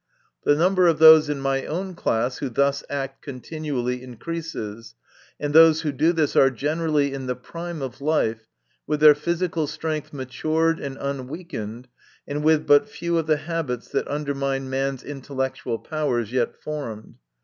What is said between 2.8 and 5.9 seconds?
act continually increases, and those